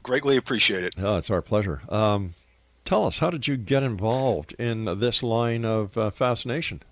[0.04, 0.94] greatly appreciate it.
[0.98, 1.84] Oh, it's our pleasure.
[1.88, 2.34] Um,
[2.84, 6.84] tell us, how did you get involved in this line of uh, fascination?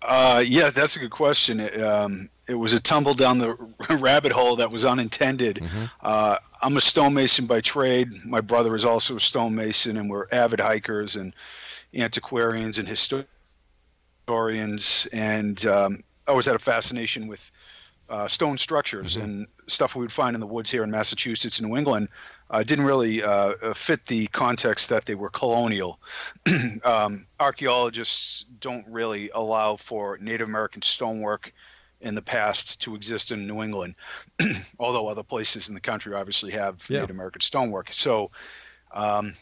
[0.00, 1.60] Uh, yeah, that's a good question.
[1.60, 3.54] It, um, it was a tumble down the
[3.98, 5.68] rabbit hole that was unintended.
[6.00, 8.08] Uh, I'm a stonemason by trade.
[8.24, 11.34] My brother is also a stonemason, and we're avid hikers and
[11.94, 13.26] antiquarians and historians.
[15.12, 17.50] And um, I always had a fascination with
[18.08, 21.68] uh, stone structures and stuff we would find in the woods here in Massachusetts and
[21.68, 22.08] New England.
[22.50, 25.98] Uh, didn't really uh, uh, fit the context that they were colonial.
[26.84, 31.52] um, archaeologists don't really allow for Native American stonework
[32.06, 33.96] in the past to exist in New England,
[34.78, 37.00] although other places in the country obviously have Yeah.
[37.00, 37.92] Native American stonework.
[37.92, 38.30] So,
[38.92, 39.34] um,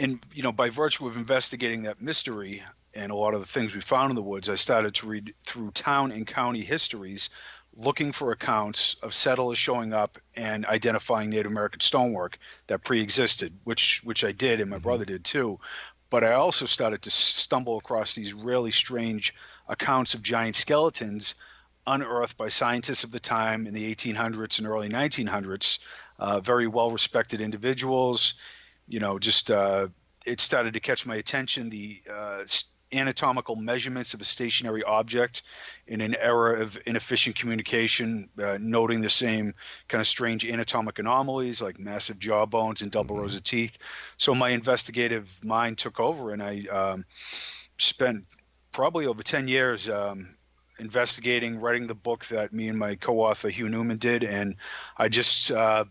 [0.00, 3.74] and you know, by virtue of investigating that mystery and a lot of the things
[3.74, 7.30] we found in the woods, I started to read through town and county histories,
[7.76, 14.00] looking for accounts of settlers showing up and identifying Native American stonework that pre-existed, which
[14.02, 15.60] which I did and my brother did too.
[16.10, 19.34] But I also started to stumble across these really strange
[19.68, 21.34] accounts of giant skeletons
[21.86, 25.78] unearthed by scientists of the time in the 1800s and early 1900s.
[26.18, 28.34] Uh, very well respected individuals.
[28.88, 29.88] You know, just uh,
[30.24, 31.70] it started to catch my attention.
[31.70, 32.44] The uh,
[32.92, 35.42] anatomical measurements of a stationary object
[35.86, 39.52] in an era of inefficient communication, uh, noting the same
[39.88, 43.78] kind of strange anatomic anomalies like massive jaw bones and double rows of teeth.
[44.16, 47.04] So my investigative mind took over, and I um,
[47.78, 48.24] spent
[48.72, 50.35] probably over 10 years um,
[50.78, 54.56] investigating, writing the book that me and my co-author Hugh Newman did, and
[54.96, 55.84] I just uh,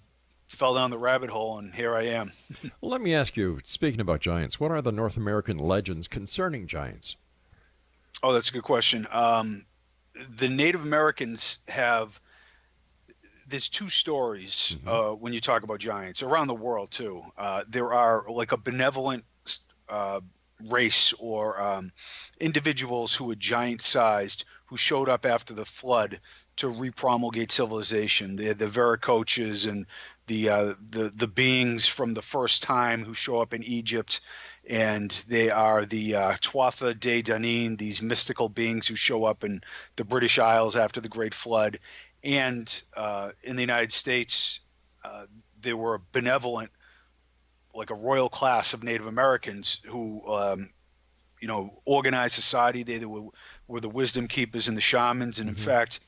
[0.48, 2.32] fell down the rabbit hole, and here I am.
[2.82, 6.68] Well, let me ask you, speaking about giants, what are the North American legends concerning
[6.68, 7.16] giants?
[8.22, 9.08] Oh, that's a good question.
[9.12, 9.66] Um,
[10.38, 12.20] the Native Americans have.
[13.48, 17.24] There's two stories uh, when you talk about giants around the world too.
[17.38, 19.24] Uh, there are like a benevolent
[19.88, 20.22] uh,
[20.64, 21.92] race or um,
[22.40, 26.20] individuals who are giant-sized who showed up after the flood
[26.58, 28.36] to repromulgate civilization.
[28.36, 29.86] The the Viracochas and
[30.28, 34.22] the uh, the the beings from the first time who show up in Egypt,
[34.70, 39.62] and they are the uh, Tuatha De Danann, these mystical beings who show up in
[39.96, 41.80] the British Isles after the Great Flood,
[42.24, 44.62] and uh, in the United States,
[45.04, 45.26] uh,
[45.62, 46.72] there were benevolent,
[47.74, 50.70] like a royal class of Native Americans who, um,
[51.40, 52.82] you know, organized society.
[52.82, 53.28] They, they were
[53.68, 56.00] were the wisdom keepers and the shamans, and in fact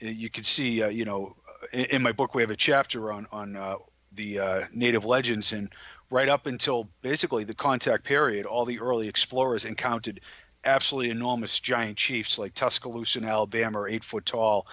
[0.00, 1.34] you can see, uh, you know,
[1.72, 3.76] in, in, my book we have a chapter on on uh,
[4.12, 5.70] the uh, native legends, and
[6.10, 10.20] right up until basically the contact period, all the early explorers encountered
[10.64, 14.66] absolutely enormous giant chiefs like Tuscaloosa in Alabama, are eight foot tall,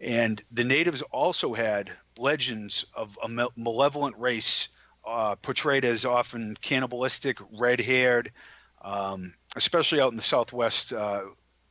[0.00, 4.68] and the natives also had legends of a malevolent race
[5.06, 8.32] uh, portrayed as often cannibalistic, red haired,
[8.82, 11.22] um, especially out in the southwest uh,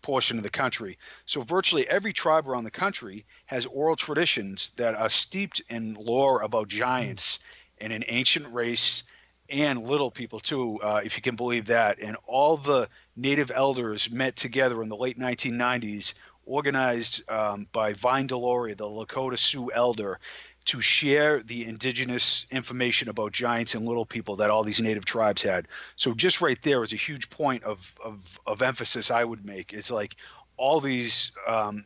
[0.04, 1.00] portion of the country.
[1.26, 6.42] So, virtually every tribe around the country has oral traditions that are steeped in lore
[6.44, 7.40] about giants
[7.80, 9.04] and an ancient race
[9.50, 12.00] and little people, too, uh, if you can believe that.
[12.00, 16.14] And all the native elders met together in the late 1990s,
[16.46, 20.20] organized um, by Vine Deloria, the Lakota Sioux elder,
[20.66, 25.42] to share the indigenous information about giants and little people that all these native tribes
[25.42, 25.68] had.
[25.96, 29.74] So just right there is a huge point of of, of emphasis I would make.
[29.74, 30.16] It's like
[30.58, 31.86] all these um,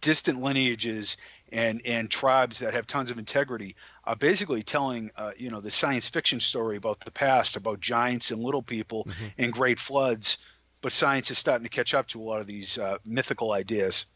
[0.00, 1.16] distant lineages
[1.52, 5.70] and and tribes that have tons of integrity are basically telling uh, you know the
[5.70, 9.26] science fiction story about the past about giants and little people mm-hmm.
[9.38, 10.38] and great floods.
[10.82, 14.06] But science is starting to catch up to a lot of these uh, mythical ideas.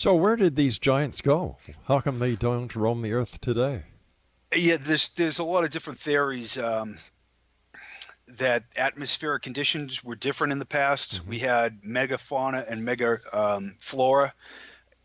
[0.00, 1.58] So where did these giants go?
[1.84, 3.82] How come they don't roam the earth today?
[4.56, 6.56] Yeah, there's there's a lot of different theories.
[6.56, 6.96] Um,
[8.26, 11.16] that atmospheric conditions were different in the past.
[11.16, 11.28] Mm-hmm.
[11.28, 14.32] We had megafauna and mega um, flora.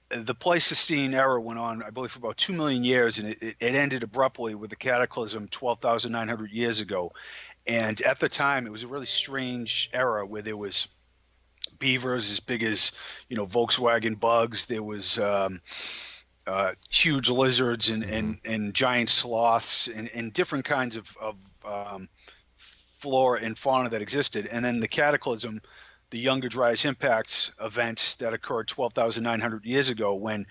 [0.08, 3.76] The Pleistocene era went on, I believe, for about two million years, and it, it
[3.76, 7.12] ended abruptly with the cataclysm 12,900 years ago.
[7.68, 10.88] And at the time, it was a really strange era where there was
[11.80, 12.92] beavers as big as
[13.30, 14.66] you know Volkswagen bugs.
[14.66, 15.60] There was um,
[16.48, 18.14] uh, huge lizards and, mm-hmm.
[18.14, 21.36] and, and giant sloths and, and different kinds of, of
[21.66, 22.10] um,
[22.58, 24.48] flora and fauna that existed.
[24.48, 25.62] And then the cataclysm,
[26.12, 30.46] the Younger Dryas impact events that occurred 12,900 years ago when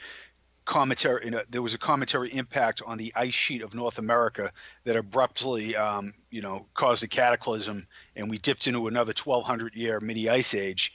[0.64, 4.50] cometary you know, there was a cometary impact on the ice sheet of North America
[4.84, 7.86] that abruptly um, you know caused a cataclysm
[8.16, 10.94] and we dipped into another 1200 year mini ice age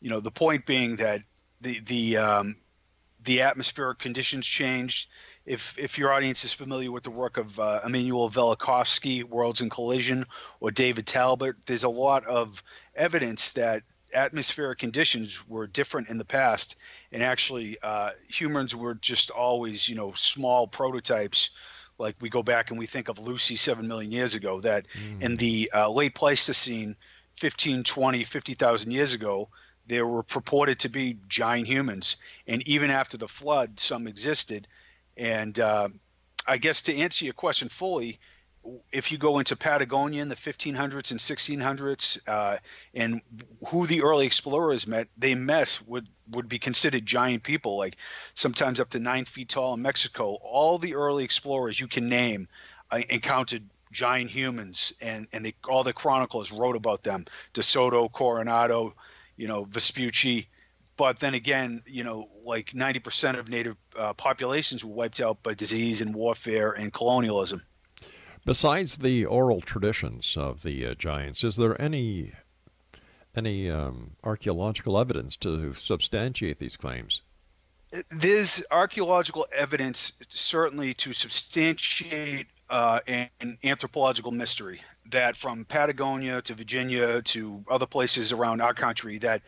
[0.00, 1.22] you know, the point being that
[1.60, 2.56] the the um,
[3.24, 5.08] the atmospheric conditions changed.
[5.44, 9.70] If if your audience is familiar with the work of uh, Immanuel Velikovsky, Worlds in
[9.70, 10.26] Collision,
[10.60, 12.62] or David Talbot, there's a lot of
[12.94, 13.82] evidence that
[14.14, 16.76] atmospheric conditions were different in the past,
[17.12, 21.50] and actually uh, humans were just always, you know, small prototypes.
[21.98, 24.60] Like we go back and we think of Lucy seven million years ago.
[24.60, 25.20] That mm.
[25.20, 26.94] in the uh, late Pleistocene,
[27.34, 29.48] 15, 20, 50,000 years ago,
[29.88, 34.68] there were purported to be giant humans, and even after the flood, some existed.
[35.16, 35.88] And uh,
[36.46, 38.20] I guess to answer your question fully,
[38.92, 42.58] if you go into Patagonia in the 1500s and 1600s, uh,
[42.94, 43.22] and
[43.68, 47.96] who the early explorers met, they met would would be considered giant people, like
[48.34, 50.34] sometimes up to nine feet tall in Mexico.
[50.42, 52.48] All the early explorers you can name
[52.90, 57.24] uh, encountered giant humans, and and they, all the chronicles wrote about them.
[57.54, 58.94] De Soto, Coronado,
[59.38, 60.48] you know, Vespucci.
[60.98, 65.54] But then again, you know, like 90% of native uh, populations were wiped out by
[65.54, 67.62] disease and warfare and colonialism.
[68.44, 72.32] Besides the oral traditions of the uh, giants, is there any
[73.36, 77.22] any um, archaeological evidence to substantiate these claims?
[78.10, 84.80] There's archaeological evidence certainly to substantiate uh, an anthropological mystery
[85.10, 89.42] that from Patagonia to Virginia to other places around our country that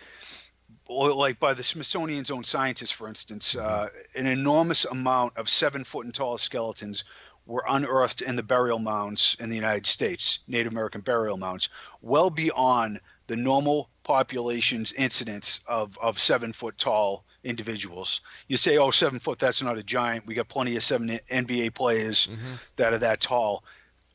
[0.88, 3.66] like by the Smithsonian's own scientists, for instance, mm-hmm.
[3.66, 3.86] uh,
[4.16, 7.04] an enormous amount of seven foot and tall skeletons
[7.46, 11.68] were unearthed in the burial mounds in the United States, Native American burial mounds,
[12.02, 18.20] well beyond the normal population's incidence of, of seven foot tall individuals.
[18.48, 20.26] You say, oh, seven foot, that's not a giant.
[20.26, 22.54] We got plenty of seven NBA players mm-hmm.
[22.76, 23.64] that are that tall.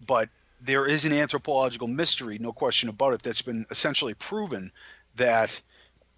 [0.05, 0.29] But
[0.65, 4.71] there is an anthropological mystery, no question about it, that's been essentially proven
[5.15, 5.61] that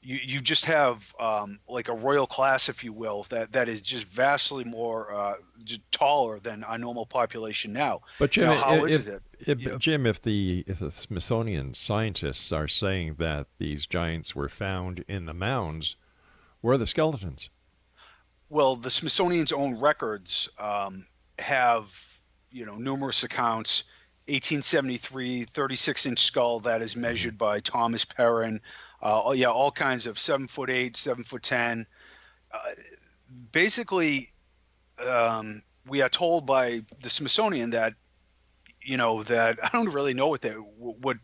[0.01, 3.81] you, you just have um, like a royal class, if you will, that, that is
[3.81, 8.01] just vastly more uh, just taller than our normal population now.
[8.19, 9.21] But Jim, now, how if, is it?
[9.39, 15.03] If, Jim, if the if the Smithsonian scientists are saying that these giants were found
[15.07, 15.95] in the mounds,
[16.61, 17.49] where are the skeletons?
[18.49, 21.05] Well, the Smithsonian's own records um,
[21.37, 23.83] have you know numerous accounts
[24.27, 27.37] 1873 36 inch skull that is measured mm-hmm.
[27.37, 28.61] by Thomas Perrin.
[29.01, 31.85] Uh, yeah, all kinds of seven foot eight, seven foot ten.
[32.51, 32.71] Uh,
[33.51, 34.31] basically,
[35.05, 37.93] um, we are told by the Smithsonian that
[38.81, 41.17] you know that I don't really know what they what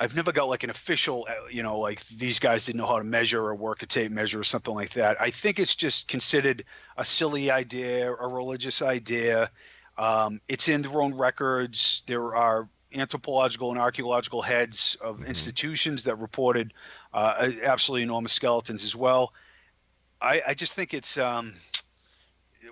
[0.00, 2.98] I've never got like an official, uh, you know, like these guys didn't know how
[2.98, 5.20] to measure or work a tape measure or something like that.
[5.20, 6.64] I think it's just considered
[6.96, 9.50] a silly idea, a religious idea.
[9.96, 12.02] Um, it's in their own records.
[12.06, 15.26] There are anthropological and archaeological heads of mm-hmm.
[15.26, 16.72] institutions that reported
[17.12, 19.32] uh, absolutely enormous skeletons as well.
[20.20, 21.54] I, I just think it's um,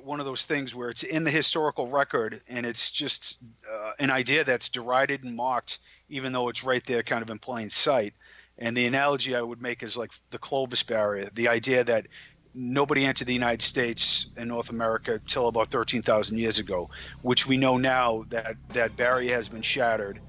[0.02, 3.38] one of those things where it's in the historical record and it's just
[3.70, 7.38] uh, an idea that's derided and mocked even though it's right there kind of in
[7.38, 8.14] plain sight.
[8.58, 12.06] And the analogy I would make is like the Clovis barrier, the idea that
[12.54, 16.90] nobody entered the United States and North America till about 13,000 years ago,
[17.22, 20.20] which we know now that that barrier has been shattered.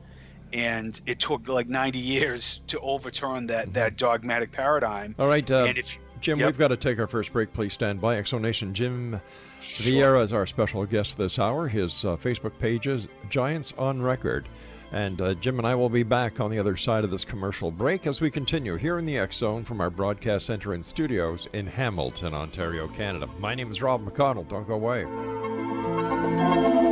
[0.51, 5.15] And it took like 90 years to overturn that, that dogmatic paradigm.
[5.17, 5.49] All right.
[5.49, 6.47] Uh, if, Jim, yep.
[6.47, 7.51] we've got to take our first break.
[7.53, 8.17] Please stand by.
[8.17, 9.19] X Zone Nation Jim
[9.59, 9.91] sure.
[9.93, 11.67] Vieira is our special guest this hour.
[11.67, 14.45] His uh, Facebook page is Giants on Record.
[14.93, 17.71] And uh, Jim and I will be back on the other side of this commercial
[17.71, 21.47] break as we continue here in the X Zone from our broadcast center and studios
[21.53, 23.27] in Hamilton, Ontario, Canada.
[23.39, 24.47] My name is Rob McConnell.
[24.47, 26.91] Don't go away.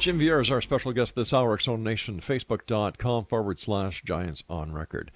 [0.00, 1.52] Jim Vieira is our special guest this hour.
[1.52, 5.10] X Zone Nation, facebook.com forward slash giants on record.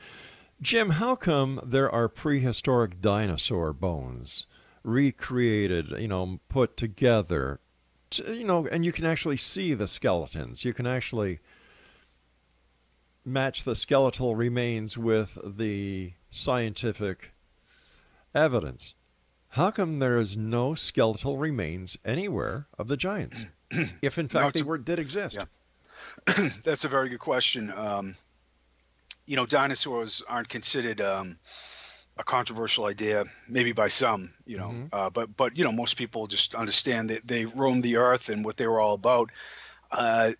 [0.60, 4.44] Jim, how come there are prehistoric dinosaur bones
[4.82, 7.60] recreated, you know, put together,
[8.10, 10.66] to, you know, and you can actually see the skeletons?
[10.66, 11.38] You can actually
[13.24, 17.32] match the skeletal remains with the scientific
[18.34, 18.94] evidence.
[19.54, 23.46] How come there is no skeletal remains anywhere of the giants?
[24.02, 25.36] if in fact no, they were did exist?
[25.36, 26.48] Yeah.
[26.64, 27.70] That's a very good question.
[27.70, 28.16] Um,
[29.26, 31.38] you know, dinosaurs aren't considered um,
[32.18, 34.86] a controversial idea, maybe by some, you know, mm-hmm.
[34.92, 38.44] uh, but but you know, most people just understand that they roamed the earth and
[38.44, 39.30] what they were all about.
[39.92, 40.32] Uh,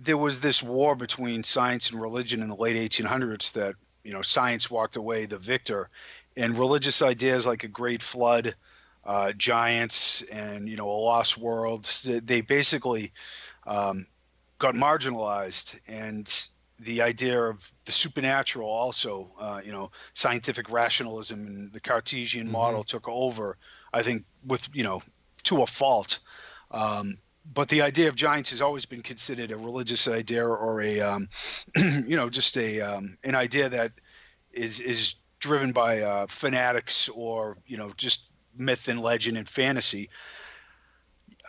[0.00, 4.22] there was this war between science and religion in the late 1800s that you know
[4.22, 5.88] science walked away the victor,
[6.36, 8.54] and religious ideas like a great flood
[9.04, 11.84] uh, giants and you know a lost world.
[12.04, 13.12] They basically
[13.66, 14.06] um,
[14.58, 21.72] got marginalized, and the idea of the supernatural also, uh, you know, scientific rationalism and
[21.72, 22.52] the Cartesian mm-hmm.
[22.52, 23.56] model took over.
[23.92, 25.02] I think with you know
[25.44, 26.18] to a fault.
[26.72, 27.18] Um,
[27.54, 31.28] but the idea of giants has always been considered a religious idea or a, um,
[31.76, 33.92] you know, just a um, an idea that
[34.52, 40.08] is is driven by uh, fanatics or you know just myth and legend and fantasy.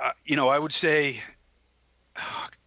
[0.01, 1.22] Uh, you know, I would say,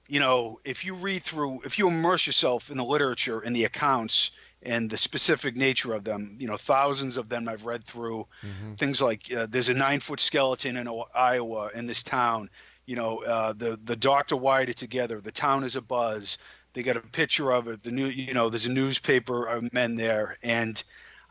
[0.08, 3.64] you know, if you read through, if you immerse yourself in the literature and the
[3.64, 4.30] accounts
[4.62, 8.26] and the specific nature of them, you know, thousands of them I've read through.
[8.42, 8.74] Mm-hmm.
[8.74, 12.50] Things like uh, there's a nine foot skeleton in Iowa in this town.
[12.86, 15.20] You know, uh, the the doctor wired it together.
[15.20, 16.38] The town is a buzz.
[16.72, 17.82] They got a picture of it.
[17.82, 20.82] The new, you know, there's a newspaper of men there, and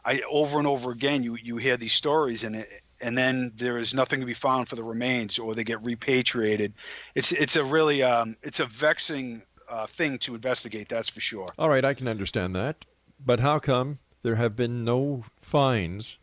[0.10, 3.78] I over and over again you you hear these stories, and it and then there
[3.78, 6.74] is nothing to be found for the remains, or they get repatriated.
[7.14, 10.90] It's it's a really um, it's a vexing uh, thing to investigate.
[10.90, 11.48] That's for sure.
[11.60, 12.86] All right, I can understand that,
[13.24, 16.18] but how come there have been no fines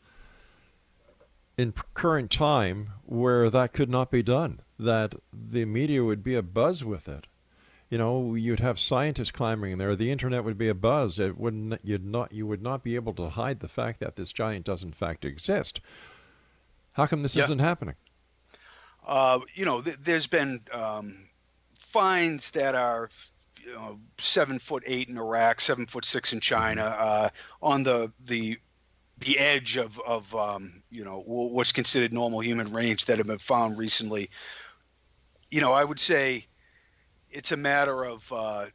[1.57, 4.61] in current time where that could not be done?
[4.81, 7.28] That the media would be a buzz with it.
[7.88, 9.95] You know, you'd have scientists clamoring there.
[9.95, 11.19] The internet would be a buzz.
[11.19, 11.81] It wouldn't.
[11.85, 12.33] You'd not.
[12.33, 15.25] You would not be able to hide the fact that this giant does in fact
[15.25, 15.81] exist.
[16.93, 17.45] How come this yeah.
[17.45, 17.95] isn't happening?
[19.07, 21.28] Uh, you know, th- there's been um,
[21.76, 23.09] fines that are
[23.75, 27.28] know, seven foot eight in Iraq, seven foot six in China, uh,
[27.62, 28.59] on the the
[29.19, 33.38] the edge of of um, you know what's considered normal human range that have been
[33.38, 34.31] found recently.
[35.50, 36.47] You know, I would say
[37.37, 38.66] it's a matter of uh,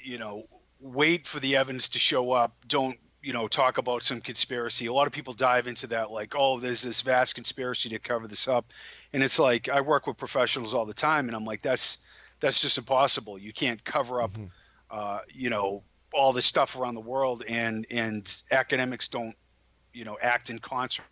[0.00, 0.44] you know
[0.80, 2.54] wait for the evidence to show up.
[2.68, 4.86] Don't you know talk about some conspiracy.
[4.86, 8.28] A lot of people dive into that like, oh, there's this vast conspiracy to cover
[8.28, 8.72] this up,
[9.12, 11.98] and it's like I work with professionals all the time, and I'm like, that's
[12.40, 13.38] that's just impossible.
[13.38, 14.46] You can't cover up, mm-hmm.
[14.90, 19.34] uh, you know, all this stuff around the world, and and academics don't,
[19.94, 21.04] you know, act in concert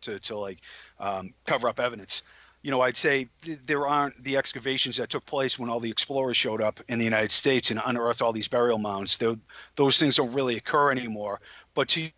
[0.00, 0.60] to to like
[0.98, 2.22] um, cover up evidence.
[2.66, 3.28] You know, I'd say
[3.64, 7.04] there aren't the excavations that took place when all the explorers showed up in the
[7.04, 9.22] United States and unearthed all these burial mounds.
[9.76, 11.40] those things don't really occur anymore.
[11.74, 12.10] But to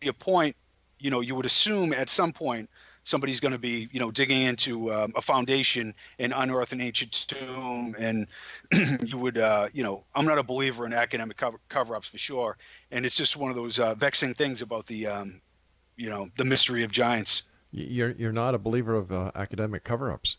[0.00, 0.56] your point,
[1.00, 2.70] you know, you would assume at some point
[3.04, 7.12] somebody's going to be you know digging into um, a foundation and unearth an ancient
[7.12, 8.26] tomb and
[9.04, 12.56] you would uh, you know i'm not a believer in academic cover, cover-ups for sure
[12.92, 15.40] and it's just one of those uh, vexing things about the um,
[15.96, 17.42] you know the mystery of giants
[17.72, 20.36] you're you're not a believer of uh, academic cover-ups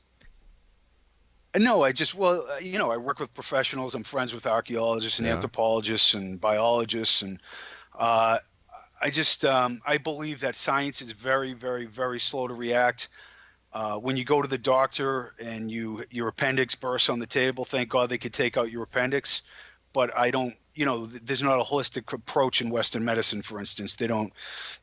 [1.59, 3.93] no, I just well, uh, you know, I work with professionals.
[3.93, 5.33] I'm friends with archaeologists and yeah.
[5.33, 7.39] anthropologists and biologists, and
[7.97, 8.39] uh,
[9.01, 13.09] I just um, I believe that science is very, very, very slow to react.
[13.71, 17.65] Uh, when you go to the doctor and you your appendix bursts on the table,
[17.65, 19.43] thank God they could take out your appendix.
[19.93, 23.95] But I don't, you know, there's not a holistic approach in Western medicine, for instance.
[23.95, 24.33] They don't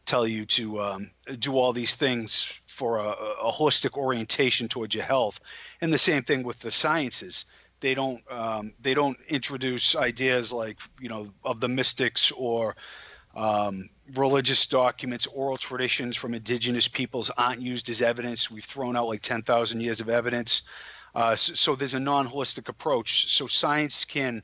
[0.07, 5.05] tell you to um, do all these things for a, a, holistic orientation towards your
[5.05, 5.41] health.
[5.81, 7.45] And the same thing with the sciences.
[7.81, 12.77] They don't um, they don't introduce ideas like you know of the mystics or
[13.35, 18.51] um, religious documents, oral traditions from indigenous peoples aren't used as evidence.
[18.51, 20.63] We've thrown out like 10,000 years of evidence.
[21.15, 23.35] Uh, so, so, there's a non holistic approach.
[23.35, 24.43] So science can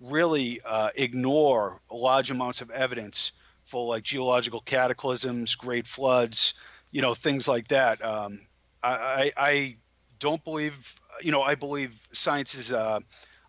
[0.00, 3.32] really uh, ignore large amounts of evidence
[3.64, 6.54] for like geological cataclysms, great floods,
[6.90, 8.02] you know, things like that.
[8.04, 8.40] Um,
[8.82, 9.76] I, I,
[10.20, 12.72] don't believe, you know, I believe science is.
[12.72, 13.00] Uh,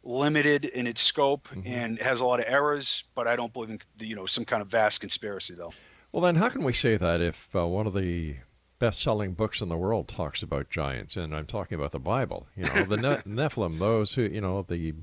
[0.03, 1.67] limited in its scope mm-hmm.
[1.67, 4.61] and has a lot of errors, but I don't believe in you know some kind
[4.61, 5.73] of vast conspiracy though.
[6.11, 8.37] Well, then how can we say that if uh, one of the
[8.79, 12.63] best-selling books in the world talks about giants, and I'm talking about the Bible, you
[12.63, 14.95] know, the ne- Nephilim, those who you know the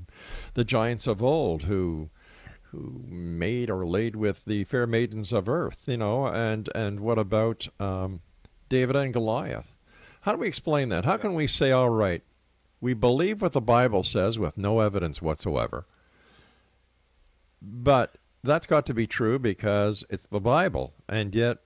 [0.55, 2.09] the giants of old who
[2.71, 7.17] who made or laid with the fair maidens of earth, you know, and and what
[7.17, 8.21] about um,
[8.69, 9.73] David and Goliath?
[10.21, 11.05] How do we explain that?
[11.05, 12.21] How can we say, all right,
[12.81, 15.85] we believe what the Bible says with no evidence whatsoever.
[17.61, 20.93] But that's got to be true because it's the Bible.
[21.09, 21.59] And yet,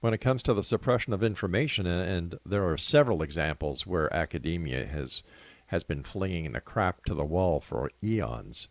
[0.00, 4.86] when it comes to the suppression of information, and there are several examples where academia
[4.86, 5.22] has
[5.66, 8.68] has been flinging the crap to the wall for eons.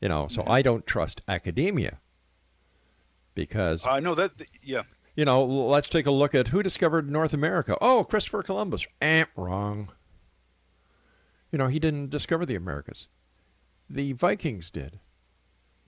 [0.00, 2.00] You know, so I don't trust academia
[3.34, 4.32] because I know that.
[4.62, 4.82] Yeah.
[5.16, 7.76] You know, let's take a look at who discovered North America.
[7.80, 8.86] Oh, Christopher Columbus.
[9.00, 9.90] Eh, wrong.
[11.50, 13.08] You know, he didn't discover the Americas.
[13.90, 15.00] The Vikings did.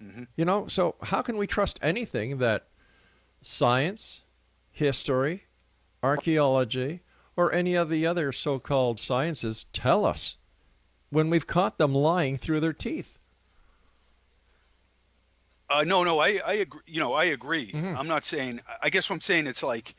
[0.02, 0.24] Mm-hmm.
[0.36, 2.66] You know, so how can we trust anything that
[3.42, 4.22] science,
[4.80, 5.44] history,
[6.02, 7.02] archaeology,
[7.36, 10.38] or any of the other so called sciences tell us
[11.10, 13.18] when we've caught them lying through their teeth?
[15.68, 16.80] Uh, no, no, I, I agree.
[16.86, 17.70] You know, I agree.
[17.70, 17.96] Mm-hmm.
[17.96, 18.60] I'm not saying.
[18.82, 19.94] I guess what I'm saying it's like,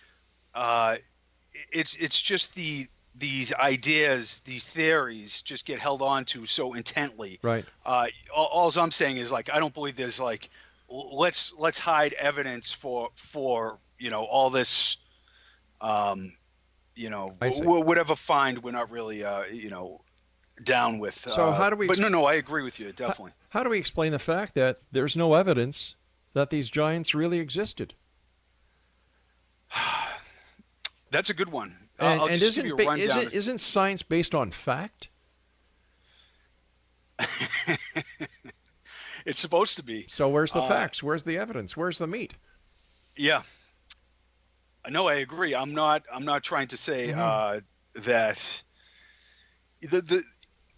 [0.53, 0.97] uh,
[1.71, 7.39] it's it's just the these ideas, these theories, just get held on to so intently.
[7.41, 7.65] Right.
[7.85, 10.49] Uh, all, all I'm saying is like I don't believe there's like
[10.89, 14.97] let's let's hide evidence for for you know all this,
[15.79, 16.33] um,
[16.95, 20.01] you know w- whatever find we're not really uh, you know
[20.63, 21.15] down with.
[21.15, 21.87] So uh, how do we?
[21.87, 23.33] But no, no, I agree with you definitely.
[23.49, 25.95] How, how do we explain the fact that there's no evidence
[26.33, 27.93] that these giants really existed?
[31.11, 31.77] That's a good one.
[31.99, 35.09] And, and isn't, ba- isn't, isn't science based on fact?
[39.25, 40.05] it's supposed to be.
[40.07, 41.03] So where's the uh, facts?
[41.03, 41.77] Where's the evidence?
[41.77, 42.33] Where's the meat?
[43.15, 43.43] Yeah.
[44.89, 45.53] No, I agree.
[45.53, 46.03] I'm not.
[46.11, 47.19] I'm not trying to say mm-hmm.
[47.19, 47.59] uh,
[48.03, 48.63] that
[49.81, 50.23] the the.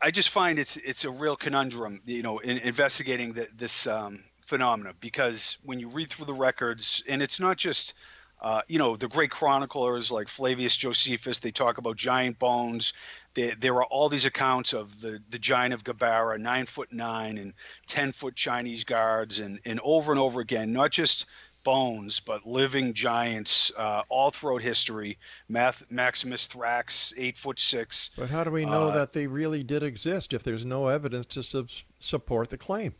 [0.02, 4.24] I just find it's it's a real conundrum, you know, in investigating the, this um,
[4.46, 7.94] phenomena because when you read through the records, and it's not just
[8.44, 12.94] uh, you know, the great chroniclers like Flavius Josephus, they talk about giant bones.
[13.36, 17.38] There, there are all these accounts of the, the giant of Gabara, nine foot nine
[17.38, 17.54] and
[17.88, 21.26] 10 foot Chinese guards, and, and over and over again, not just
[21.64, 25.18] bones, but living giants uh, all throughout history.
[25.50, 28.10] Math, Maximus Thrax, eight foot six.
[28.18, 31.26] But how do we know Uh, that they really did exist if there's no evidence
[31.28, 32.94] to sub- support the claim?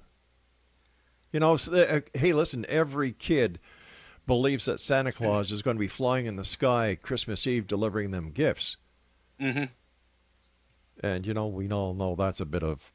[1.32, 3.60] You know, s- uh, hey, listen, every kid
[4.28, 8.12] believes that Santa Claus is going to be flying in the sky Christmas Eve delivering
[8.12, 8.78] them gifts.
[9.40, 9.64] hmm
[11.02, 12.92] And, you know, we all know that's a bit of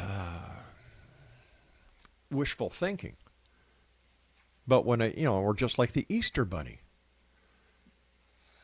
[2.30, 3.16] wishful thinking.
[4.68, 6.80] But when I, you know, we're just like the Easter Bunny.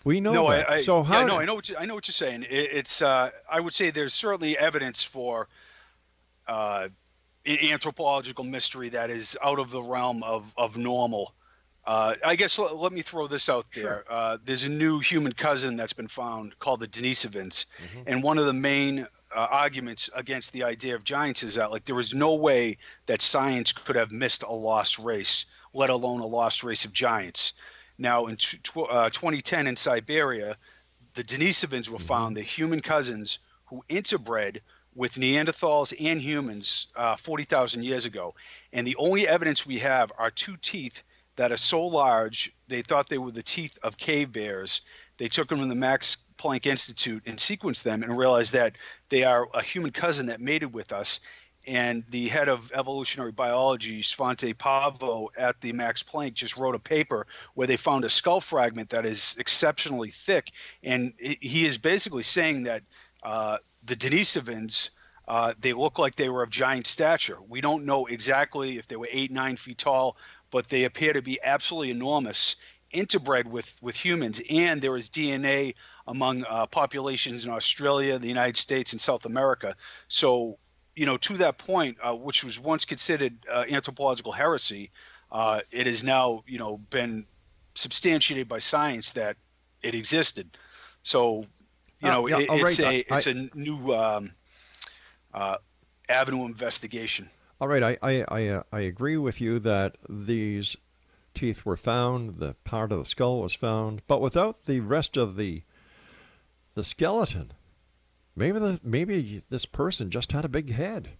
[0.04, 0.68] We know no, that.
[0.68, 1.20] I, I, so how?
[1.20, 2.42] yeah, no, I know what you, I know what you're saying.
[2.42, 5.48] It, it's uh, I would say there's certainly evidence for
[6.46, 6.88] uh,
[7.46, 11.32] an anthropological mystery that is out of the realm of of normal.
[11.86, 13.82] Uh, I guess let, let me throw this out there.
[13.82, 14.04] Sure.
[14.10, 18.02] Uh, there's a new human cousin that's been found called the Denisovans, Mm-hmm.
[18.06, 21.86] and one of the main uh, arguments against the idea of giants is that like
[21.86, 26.26] there was no way that science could have missed a lost race, let alone a
[26.26, 27.52] lost race of giants.
[27.98, 30.56] Now, in tw- tw- uh, 2010 in Siberia,
[31.14, 34.60] the Denisovans were found, the human cousins who interbred
[34.94, 38.34] with Neanderthals and humans uh, 40,000 years ago.
[38.72, 41.02] And the only evidence we have are two teeth
[41.36, 44.82] that are so large, they thought they were the teeth of cave bears.
[45.18, 48.76] They took them to the Max Planck Institute and sequenced them and realized that
[49.08, 51.20] they are a human cousin that mated with us.
[51.66, 56.78] And the head of evolutionary biology, Svante Pääbo, at the Max Planck, just wrote a
[56.78, 60.52] paper where they found a skull fragment that is exceptionally thick.
[60.82, 62.82] And he is basically saying that
[63.22, 64.90] uh, the Denisovans,
[65.26, 67.38] uh, they look like they were of giant stature.
[67.48, 70.18] We don't know exactly if they were eight, nine feet tall,
[70.50, 72.56] but they appear to be absolutely enormous,
[72.92, 74.42] interbred with, with humans.
[74.50, 75.74] And there is DNA
[76.06, 79.74] among uh, populations in Australia, the United States, and South America.
[80.08, 80.58] So,
[80.96, 84.90] you know, to that point, uh, which was once considered uh, anthropological heresy,
[85.32, 87.26] uh, it has now, you know, been
[87.74, 89.36] substantiated by science that
[89.82, 90.56] it existed.
[91.02, 91.46] So,
[92.00, 94.32] you Uh, know, yeah, it, it's right, a I- it's a new um,
[95.32, 95.56] uh,
[96.08, 97.28] avenue of investigation.
[97.60, 100.76] All right, I I I, uh, I agree with you that these
[101.34, 105.36] teeth were found, the part of the skull was found, but without the rest of
[105.36, 105.62] the
[106.74, 107.52] the skeleton.
[108.36, 111.10] Maybe the maybe this person just had a big head.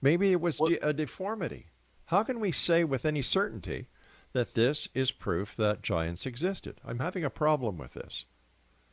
[0.00, 1.66] Maybe it was de- a deformity.
[2.06, 3.88] How can we say with any certainty
[4.32, 6.80] that this is proof that giants existed?
[6.84, 8.24] I'm having a problem with this.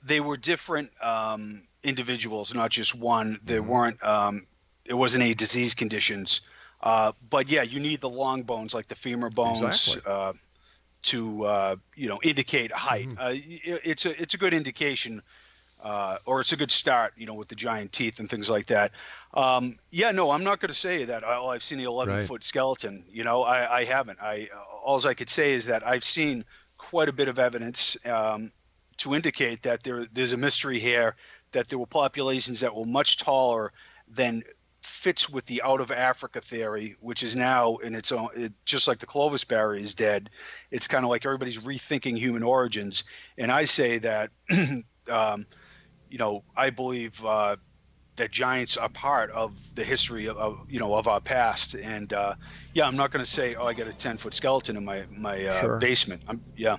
[0.04, 3.40] They were different um, individuals, not just one.
[3.44, 3.70] There Mm-hmm.
[3.72, 4.04] weren't.
[4.04, 4.48] Um,
[4.84, 6.42] it wasn't any disease conditions.
[6.82, 10.02] Uh, but yeah, you need the long bones, like the femur bones, Exactly.
[10.12, 10.34] uh,
[11.04, 13.08] to uh, you know indicate height.
[13.08, 13.18] Mm-hmm.
[13.20, 15.22] Uh, i- it's a it's a good indication,
[15.86, 18.66] uh, or it's a good start, you know, with the giant teeth and things like
[18.66, 18.92] that.
[19.36, 21.24] Um, yeah, no, I'm not going to say that.
[21.24, 22.24] Oh, I've seen the 11 Right.
[22.24, 23.06] foot skeleton.
[23.08, 24.18] You know, I, I haven't.
[24.20, 24.50] I
[24.84, 26.44] all I could say is that I've seen
[26.80, 28.52] quite a bit of evidence um,
[28.98, 31.16] to indicate that there there's a mystery here.
[31.52, 33.72] That there were populations that were much taller
[34.08, 34.42] than
[34.82, 38.88] fits with the out of Africa theory, which is now in its own, it, just
[38.88, 40.32] like the Clovis barrier is dead.
[40.72, 43.04] It's kind of like everybody's rethinking human origins.
[43.38, 44.32] And I say that,
[45.10, 45.46] um,
[46.16, 47.58] you know, I believe uh,
[48.16, 51.76] that giants are part of the history of, of you know of our past.
[51.76, 52.36] And uh,
[52.74, 55.04] yeah, I'm not going to say, oh, I got a 10 foot skeleton in my
[55.12, 55.78] my uh, Sure.
[55.78, 56.22] basement.
[56.30, 56.78] I'm, yeah.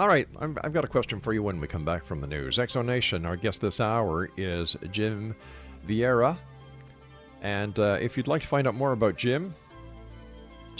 [0.00, 2.26] All right, I'm, I've got a question for you when we come back from the
[2.26, 2.58] news.
[2.58, 5.36] X Zone Nation, our guest this hour is Jim
[5.86, 6.38] Vieira.
[7.40, 9.14] And uh, if you'd like to find out more about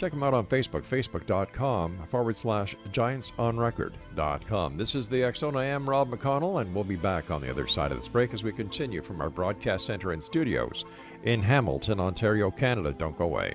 [0.01, 4.79] Check them out on Facebook, facebook.com forward slash giantsonrecord.com.
[4.79, 5.57] This is the Zone.
[5.57, 8.33] I am Rob McConnell, and we'll be back on the other side of this break
[8.33, 10.87] as we continue from our broadcast center and studios
[11.25, 12.95] in Hamilton, Ontario, Canada.
[12.95, 13.55] Don't go away.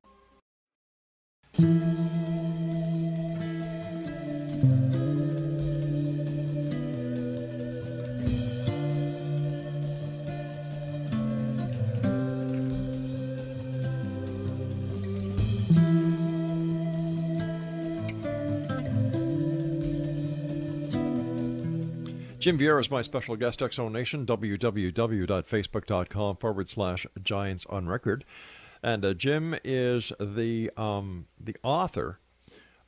[22.41, 28.25] Jim Vieira is my special guest, X Zone Nation, www.facebook.com forward slash Giants on Record.
[28.83, 32.19] And uh, Jim is the, um, the author,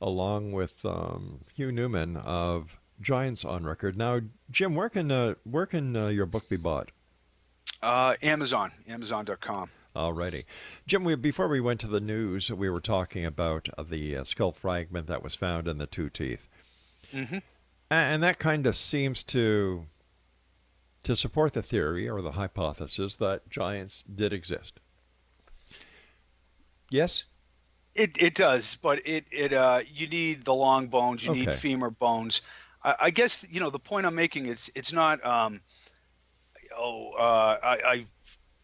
[0.00, 3.96] along with um, Hugh Newman, of Giants on Record.
[3.96, 6.90] Now, Jim, where can, uh, where can uh, your book be bought?
[7.82, 9.70] Uh, Amazon, Amazon.com.
[9.94, 10.44] Alrighty.
[10.86, 14.52] Jim, we, before we went to the news, we were talking about the uh, skull
[14.52, 16.48] fragment that was found in the two teeth.
[17.12, 17.38] Mm-hmm.
[17.90, 19.86] And that kind of seems to
[21.04, 24.80] to support the theory or the hypothesis that giants did exist.
[26.94, 27.24] Yes?
[27.96, 31.90] It, it does, but it, it uh, you need the long bones, you need femur
[31.90, 32.40] bones.
[32.84, 34.46] I, I guess you know the point I'm making.
[34.46, 35.60] It's it's not um,
[36.76, 38.06] oh uh, I, I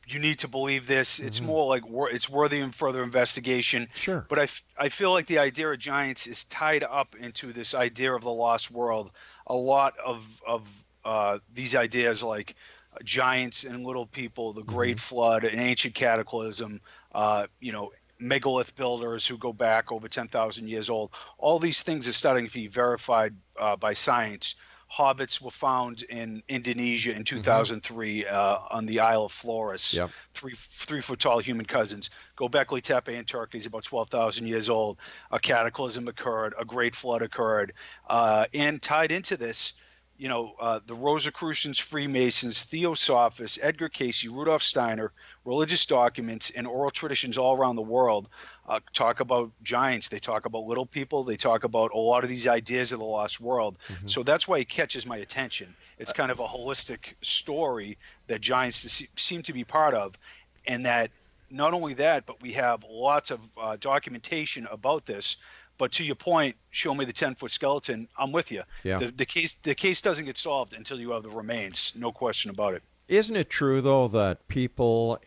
[0.06, 1.20] you need to believe this.
[1.20, 3.88] It's more like wor- it's worthy of further investigation.
[3.94, 4.26] Sure.
[4.28, 7.74] But I, f- I feel like the idea of giants is tied up into this
[7.74, 9.12] idea of the lost world.
[9.46, 10.68] A lot of of
[11.04, 12.56] uh, these ideas, like
[13.04, 16.80] giants and little people, the Great Flood, an ancient cataclysm,
[17.14, 17.90] uh, you know,
[18.20, 21.10] megalith builders who go back over 10,000 years old.
[21.38, 24.54] All these things are starting to be verified uh, by science.
[24.92, 29.94] Hobbits were found in Indonesia in 2003 uh, on the Isle of Flores.
[29.94, 30.10] Yep.
[30.32, 32.10] Three three foot tall human cousins.
[32.36, 34.98] Gobekli Tepe in Turkey is about 12,000 years old.
[35.30, 36.54] A cataclysm occurred.
[36.58, 37.72] A great flood occurred.
[38.08, 39.74] Uh, and tied into this,
[40.20, 45.12] you know, uh, the Rosicrucians, Freemasons, Theosophists, Edgar Cayce, Rudolf Steiner,
[45.46, 48.28] religious documents, and oral traditions all around the world
[48.68, 50.10] uh, talk about giants.
[50.10, 51.24] They talk about little people.
[51.24, 53.78] They talk about a lot of these ideas of the lost world.
[54.04, 55.74] So that's why it catches my attention.
[55.98, 60.18] It's kind of a holistic story that giants se- seem to be part of,
[60.66, 61.10] and that
[61.50, 65.38] not only that, but we have lots of uh, documentation about this.
[65.80, 68.06] But to your point, show me the ten foot skeleton.
[68.18, 68.62] I'm with you.
[68.84, 68.98] Yeah.
[68.98, 71.94] The, the case the case doesn't get solved until you have the remains.
[71.96, 72.82] No question about it.
[73.08, 75.18] Isn't it true, though, that people,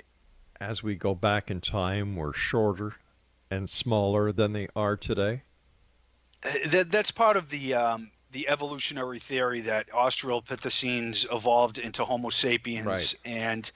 [0.62, 2.94] as we go back in time, were shorter
[3.50, 5.42] and smaller than they are today?
[6.46, 12.30] Uh, That, that's part of the um, the evolutionary theory that Australopithecines evolved into Homo
[12.30, 13.16] sapiens, Right.
[13.26, 13.72] and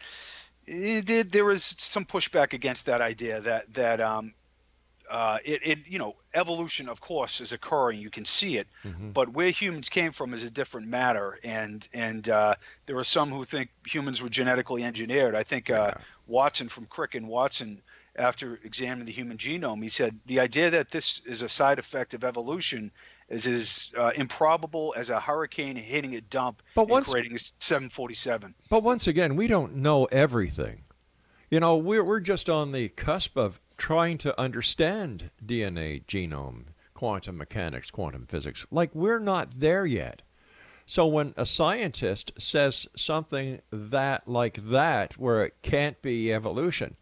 [0.68, 4.34] it did, there was some pushback against that idea that that um,
[5.10, 8.00] uh, it, it you know evolution of course is occurring.
[8.00, 8.68] You can see it.
[9.14, 11.40] But where humans came from is a different matter.
[11.44, 15.36] And and uh, there are some who think humans were genetically engineered.
[15.36, 15.94] I think uh,
[16.28, 17.82] watson from crick and watson
[18.18, 22.16] after examining the human genome he said the idea that this is a side effect
[22.16, 22.92] of evolution
[23.30, 28.56] is as uh, improbable as a hurricane hitting a dump But once- creating a 747
[28.70, 30.84] But once again, we don't know everything.
[31.52, 37.38] You know, we're, we're just on the cusp of trying to understand DNA, genome, quantum
[37.38, 38.66] mechanics, quantum physics.
[38.72, 40.24] Like, we're not there yet.
[40.86, 46.96] So when a scientist says something that like that, where it can't be evolution,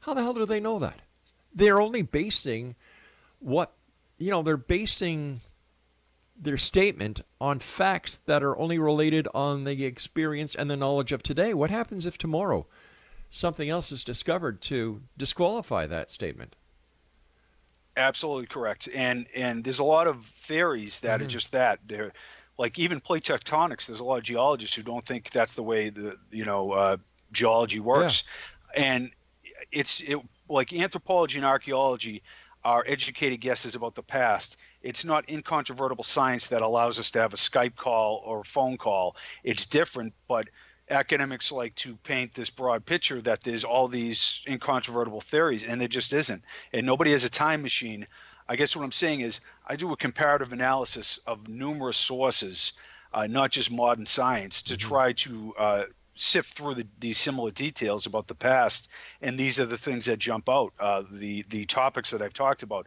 [0.00, 1.00] how the hell do they know that?
[1.52, 2.76] They're only basing
[3.40, 3.72] what,
[4.18, 5.40] you know, they're basing
[6.40, 11.22] their statement on facts that are only related on the experience and the knowledge of
[11.22, 11.52] today.
[11.52, 12.66] What happens if tomorrow
[13.30, 16.56] something else is discovered to disqualify that statement?
[17.96, 18.88] Absolutely correct.
[18.94, 21.80] And and there's a lot of theories that are just that.
[21.86, 22.12] They're
[22.56, 23.86] like even plate tectonics.
[23.86, 26.96] There's a lot of geologists who don't think that's the way the you know uh,
[27.32, 28.24] geology works.
[28.76, 29.10] And
[29.72, 32.22] it's it like anthropology and archaeology
[32.64, 34.56] are educated guesses about the past.
[34.82, 38.76] It's not incontrovertible science that allows us to have a Skype call or a phone
[38.76, 39.16] call.
[39.42, 40.48] It's different, but
[40.90, 45.88] academics like to paint this broad picture that there's all these incontrovertible theories, and there
[45.88, 46.42] just isn't.
[46.72, 48.06] And nobody has a time machine.
[48.48, 52.72] I guess what I'm saying is I do a comparative analysis of numerous sources,
[53.12, 58.06] uh, not just modern science, to try to uh, sift through the, these similar details
[58.06, 58.88] about the past.
[59.20, 62.62] And these are the things that jump out, uh, the the topics that I've talked
[62.62, 62.86] about.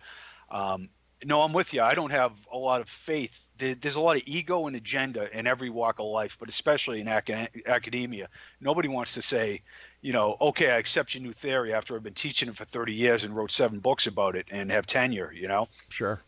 [0.50, 0.90] Um,
[1.26, 1.82] no, I'm with you.
[1.82, 3.46] I don't have a lot of faith.
[3.58, 7.08] There's a lot of ego and agenda in every walk of life, but especially in
[7.08, 8.28] acad- academia.
[8.60, 9.62] Nobody wants to say,
[10.02, 12.94] you know, okay, I accept your new theory after I've been teaching it for 30
[12.94, 15.68] years and wrote seven books about it and have tenure, you know?
[15.90, 16.22] Sure.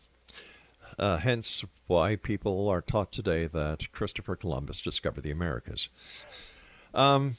[0.96, 5.88] Uh, hence why people are taught today that Christopher Columbus discovered the Americas.
[6.94, 7.34] Um,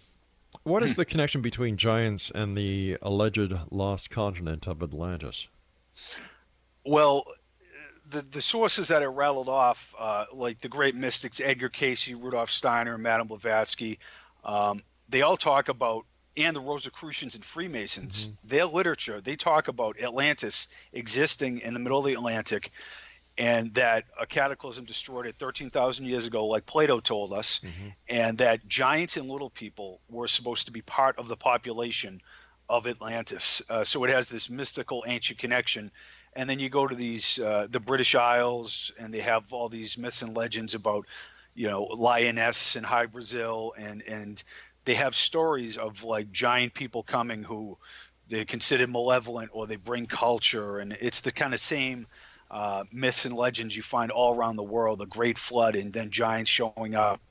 [0.63, 5.47] what is the connection between giants and the alleged lost continent of Atlantis?
[6.85, 7.23] Well,
[8.09, 12.49] the the sources that are rattled off, uh, like the great mystics Edgar Cayce, Rudolf
[12.49, 13.99] Steiner, Madame Blavatsky,
[14.43, 16.05] um, they all talk about,
[16.37, 21.99] and the Rosicrucians and Freemasons, their literature, they talk about Atlantis existing in the middle
[21.99, 22.71] of the Atlantic,
[23.37, 27.89] and that a cataclysm destroyed it 13,000 years ago, like Plato told us, mm-hmm.
[28.07, 32.21] and that giants and little people were supposed to be part of the population
[32.69, 33.61] of Atlantis.
[33.69, 35.91] Uh, so it has this mystical ancient connection.
[36.35, 39.97] And then you go to these uh, the British Isles, and they have all these
[39.97, 41.05] myths and legends about,
[41.53, 44.43] you know, Lyonesse and Hy-Brasil, and and
[44.83, 47.77] they have stories of like giant people coming who
[48.27, 52.05] they're considered malevolent or they bring culture, and it's the kind of same
[52.51, 56.09] uh, myths and legends you find all around the world the great flood and then
[56.09, 57.21] giants showing up.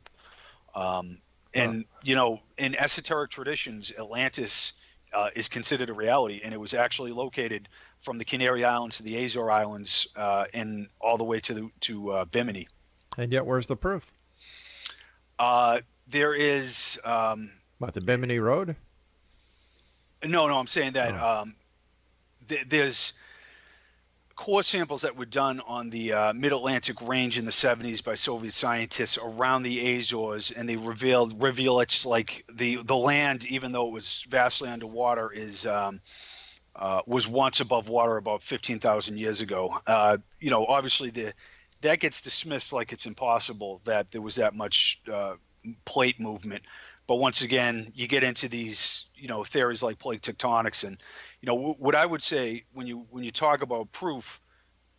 [0.75, 1.19] Um,
[1.55, 4.73] and you know in esoteric traditions atlantis
[5.15, 7.69] uh, is considered a reality and it was actually located
[8.01, 11.71] from the canary islands to the azore islands uh, and all the way to the,
[11.81, 12.69] to uh, bimini.
[13.17, 14.13] And yet where's the proof?
[15.39, 18.77] Uh, there is um, what the bimini road?
[20.27, 21.43] No no i'm saying that oh.
[21.43, 21.55] um,
[22.49, 23.13] th- there's
[24.37, 28.15] core samples that were done on the uh, Mid Atlantic Range in the 70s by
[28.15, 33.87] Soviet scientists around the Azores, and they revealed rivulets like the the land, even though
[33.87, 36.01] it was vastly underwater, is um,
[36.77, 39.79] uh, was once above water about 15,000 years ago.
[39.87, 41.33] Uh, you know, obviously the
[41.83, 45.35] that gets dismissed like it's impossible that there was that much uh,
[45.85, 46.63] plate movement.
[47.07, 50.97] But once again, you get into these, you know, theories like plate tectonics, and
[51.45, 54.41] you know what I would say when you when you talk about proof,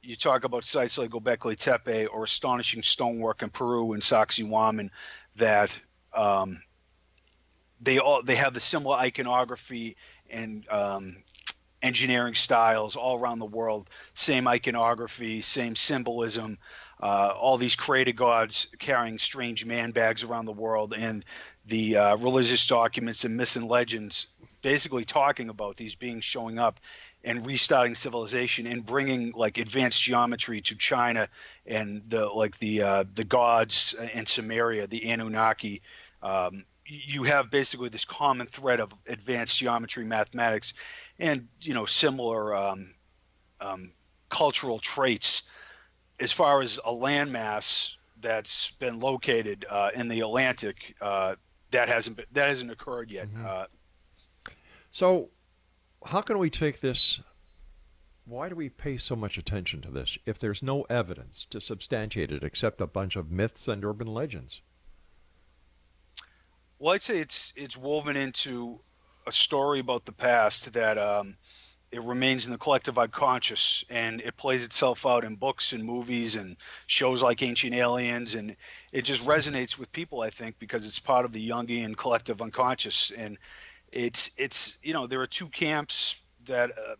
[0.03, 4.91] you talk about sites like Gobekli Tepe or astonishing stonework in Peru and Sacsayhuaman
[5.37, 5.81] that
[6.13, 6.61] um,
[7.81, 9.97] they all they have the similar iconography
[10.29, 11.17] and um,
[11.81, 13.89] engineering styles all around the world.
[14.13, 16.59] Same iconography, same symbolism.
[17.01, 21.25] Uh, all these creator gods carrying strange man bags around the world, and
[21.65, 24.27] the uh, religious documents and and legends
[24.65, 26.79] basically talking about these beings showing up
[27.23, 31.29] and restarting civilization and bringing like advanced geometry to China
[31.67, 35.83] and the like the uh, the gods in Sumeria, the Anunnaki.
[36.23, 40.73] Um, you have basically this common thread of advanced geometry, mathematics,
[41.19, 42.95] and you know similar um,
[43.61, 43.91] um,
[44.29, 45.43] cultural traits.
[46.19, 51.35] As far as a landmass that's been located uh, in the Atlantic, uh,
[51.69, 53.27] that hasn't been, that hasn't occurred yet.
[53.27, 53.63] Mm-hmm.
[54.95, 55.31] So,
[56.05, 57.19] how can we take this?
[58.23, 62.31] Why do we pay so much attention to this if there's no evidence to substantiate
[62.31, 64.61] it except a bunch of myths and urban legends?
[66.79, 68.79] Well, I'd say it's it's woven into
[69.27, 71.35] a story about the past that um,
[71.91, 76.37] it remains in the collective unconscious and it plays itself out in books and movies
[76.37, 76.55] and
[76.87, 78.55] shows like Ancient Aliens and
[78.93, 83.11] it just resonates with people I think because it's part of the Jungian collective unconscious
[83.11, 83.37] and
[83.95, 86.95] it's it's you know there are two camps that uh,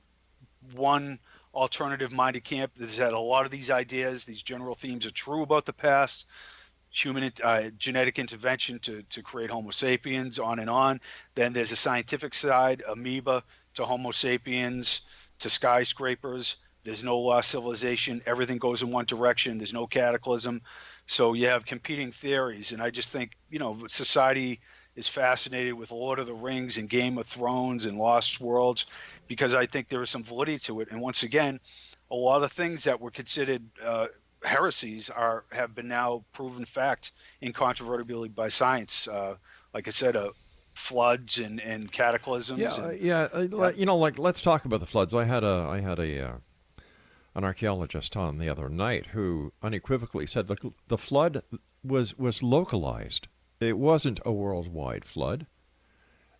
[0.73, 1.19] one
[1.53, 5.43] alternative minded camp that had a lot of these ideas these general themes are true
[5.43, 6.25] about the past
[6.95, 11.01] human uh, genetic intervention to, to create Homo sapiens, on and on.
[11.35, 15.01] Then there's a scientific side, amoeba, to Homo sapiens
[15.39, 16.55] to skyscrapers.
[16.85, 18.21] There's no lost civilization.
[18.25, 19.57] Everything goes in one direction.
[19.57, 20.61] There's no cataclysm.
[21.07, 22.71] So you have competing theories.
[22.71, 24.61] And I just think, you know, society
[24.95, 28.85] is fascinated with Lord of the Rings and Game of Thrones and Lost Worlds
[29.27, 30.89] because I think there is some validity to it.
[30.91, 31.59] And once again,
[32.11, 34.07] a lot of things that were considered uh,
[34.43, 39.07] heresies are have been now proven fact incontrovertibly by science.
[39.07, 39.35] Uh,
[39.73, 40.31] like I said, a,
[40.75, 42.59] floods and, and cataclysms.
[42.59, 45.13] Yeah, and, yeah, uh, You know, like let's talk about the floods.
[45.13, 46.33] I had a I had a uh,
[47.33, 51.41] an archaeologist on the other night who unequivocally said the the flood
[51.83, 53.27] was was localized.
[53.59, 55.47] It wasn't a worldwide flood.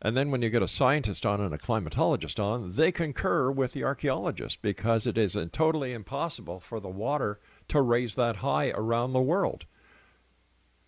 [0.01, 3.71] And then when you get a scientist on and a climatologist on, they concur with
[3.71, 9.13] the archaeologist because it is totally impossible for the water to raise that high around
[9.13, 9.65] the world.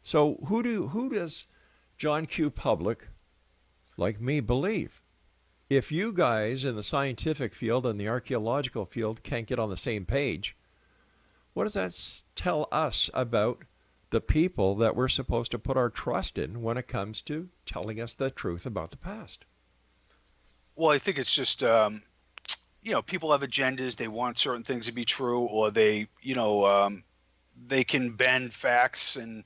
[0.04, 1.48] So who do who does
[1.98, 2.52] John Q.
[2.52, 3.08] Public
[3.98, 5.02] like me believe.
[5.68, 9.76] If you guys in the scientific field and the archaeological field can't get on the
[9.76, 10.56] same page,
[11.54, 13.64] what does that tell us about
[14.10, 18.00] the people that we're supposed to put our trust in when it comes to telling
[18.00, 19.46] us the truth about the past?
[20.76, 22.02] Well, I think it's just, um,
[22.82, 23.96] you know, people have agendas.
[23.96, 27.04] They want certain things to be true, or they, you know, um,
[27.66, 29.44] they can bend facts and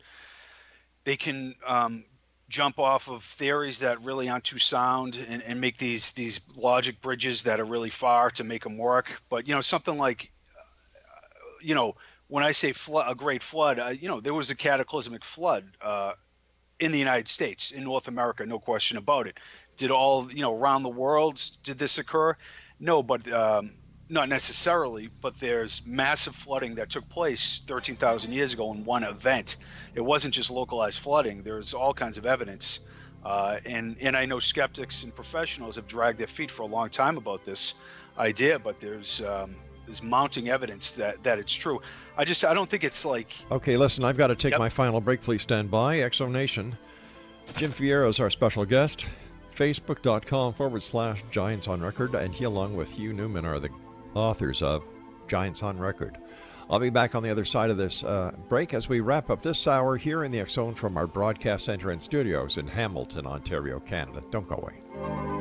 [1.05, 2.03] they can um,
[2.49, 7.01] jump off of theories that really aren't too sound and, and make these these logic
[7.01, 9.21] bridges that are really far to make them work.
[9.29, 11.95] But you know, something like, uh, you know,
[12.31, 15.65] when I say flood, a great flood, uh, you know, there was a cataclysmic flood
[15.81, 16.13] uh,
[16.79, 19.41] in the United States, in North America, no question about it.
[19.75, 22.37] Did all you know around the world did this occur?
[22.79, 23.73] No, but um,
[24.07, 29.57] not necessarily, but there's massive flooding that took place 13,000 years ago in one event.
[29.93, 31.43] It wasn't just localized flooding.
[31.43, 32.79] There's all kinds of evidence,
[33.25, 36.89] uh, and and I know skeptics and professionals have dragged their feet for a long
[36.89, 37.73] time about this
[38.17, 41.81] idea, but there's um, there's mounting evidence that that it's true.
[42.17, 43.33] I just I don't think it's like.
[43.51, 44.59] Okay, listen, I've got to take Yep.
[44.59, 45.21] my final break.
[45.21, 45.99] Please stand by.
[45.99, 46.77] X Zone Nation.
[47.55, 49.07] Jim Vieira is our special guest.
[49.55, 53.69] Facebook.com forward slash Giants on Record, and he, along with Hugh Newman, are the
[54.13, 54.83] authors of
[55.27, 56.17] Giants on Record.
[56.69, 59.41] I'll be back on the other side of this uh, break as we wrap up
[59.41, 63.79] this hour here in the Zone from our broadcast center and studios in Hamilton, Ontario,
[63.81, 64.23] Canada.
[64.31, 65.40] Don't go away.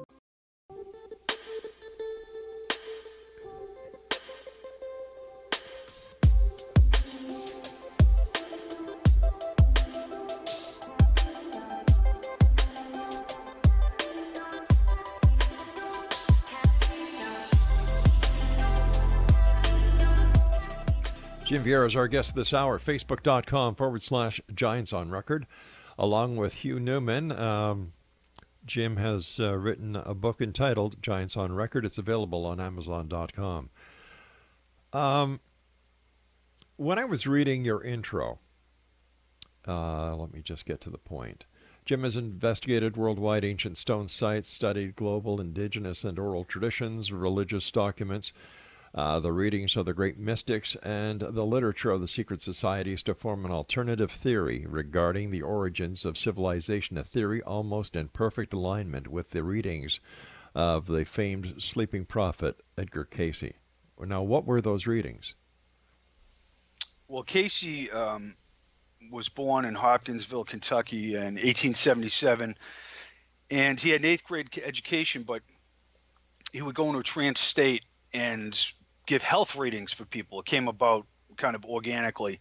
[21.51, 22.79] Jim Vieira is our guest this hour.
[22.79, 25.45] Facebook.com forward slash Giants on Record,
[25.99, 27.29] along with Hugh Newman.
[27.33, 27.91] Um,
[28.65, 31.83] Jim has uh, written a book entitled Giants on Record.
[31.83, 33.69] It's available on Amazon.com.
[34.93, 35.41] Um,
[36.77, 38.39] when I was reading your intro,
[39.67, 41.43] uh, let me just get to the point.
[41.83, 48.31] Jim has investigated worldwide ancient stone sites, studied global indigenous and oral traditions, religious documents,
[48.93, 53.13] uh, the readings of the great mystics, and the literature of the secret societies to
[53.13, 59.07] form an alternative theory regarding the origins of civilization, a theory almost in perfect alignment
[59.07, 59.99] with the readings
[60.53, 63.53] of the famed sleeping prophet Edgar Cayce.
[63.99, 65.35] Now, what were those readings?
[67.07, 68.35] Well, Cayce um,
[69.11, 72.55] was born in Hopkinsville, Kentucky in 1877,
[73.51, 75.43] and he had an eighth grade education, but
[76.51, 78.71] he would go into a trance state and
[79.11, 80.39] give health readings for people.
[80.39, 81.05] It came about
[81.35, 82.39] kind of organically.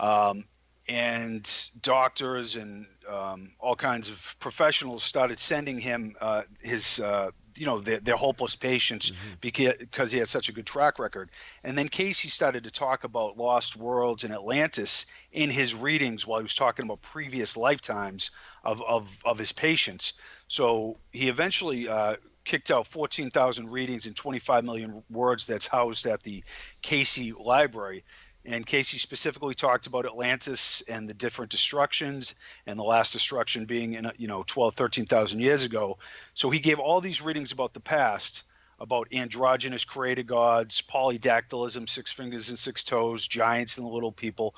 [0.00, 0.46] Um,
[0.88, 7.66] and doctors and um, all kinds of professionals started sending him uh, his, uh, you
[7.66, 11.30] know, their, their hopeless patients because, because he had such a good track record.
[11.62, 16.40] And then Cayce started to talk about lost worlds and Atlantis in his readings while
[16.40, 18.32] he was talking about previous lifetimes
[18.64, 20.14] of, of, of his patients.
[20.48, 22.16] So he eventually uh,
[22.48, 26.42] kicked out 14,000 readings and 25 million words that's housed at the
[26.80, 28.02] Cayce Library.
[28.46, 32.34] And Cayce specifically talked about Atlantis and the different destructions,
[32.66, 35.98] and the last destruction being in you know 12, 13,000 years ago.
[36.32, 38.44] So he gave all these readings about the past,
[38.80, 44.54] about androgynous creator gods, polydactylism, six fingers and six toes, giants and little people,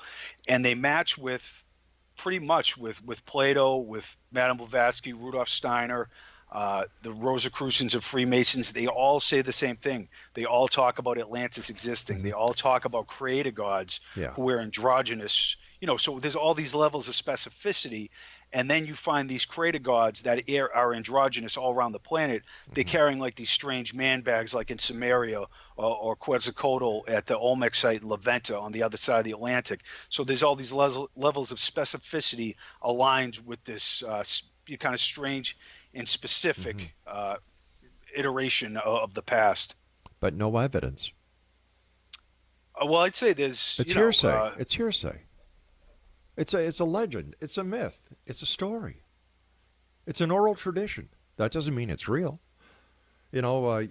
[0.47, 1.65] and they match with
[2.15, 6.07] pretty much with with Plato, with Madame Blavatsky, Rudolf Steiner,
[6.51, 10.09] uh, the Rosicrucians of Freemasons, they all say the same thing.
[10.33, 12.23] They all talk about Atlantis existing.
[12.23, 14.31] They all talk about creator gods Yeah.
[14.33, 15.55] who are androgynous.
[15.79, 18.09] You know, so there's all these levels of specificity,
[18.53, 22.43] and then you find these creator gods that are are androgynous all around the planet.
[22.73, 25.45] They're carrying like these strange man bags, like in Sumeria
[25.77, 29.25] or, or Quetzalcoatl at the Olmec site in La Venta on the other side of
[29.25, 29.83] the Atlantic.
[30.09, 34.23] So there's all these level, levels of specificity aligned with this uh,
[34.79, 35.57] kind of strange
[35.93, 37.37] and specific uh,
[38.15, 39.75] iteration of, of the past.
[40.19, 41.11] But no evidence.
[42.81, 44.31] Uh, well, I'd say there's It's know, hearsay.
[44.31, 45.23] uh, it's hearsay.
[46.37, 47.35] It's a it's a legend.
[47.41, 48.13] It's a myth.
[48.25, 49.03] It's a story.
[50.07, 51.09] It's an oral tradition.
[51.37, 52.39] That doesn't mean it's real.
[53.31, 53.87] You know, uh,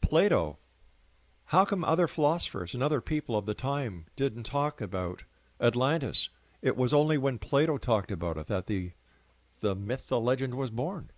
[0.00, 0.58] Plato.
[1.50, 5.22] How come other philosophers and other people of the time didn't talk about
[5.60, 6.28] Atlantis?
[6.60, 8.92] It was only when Plato talked about it that the
[9.60, 11.10] the myth, the legend was born.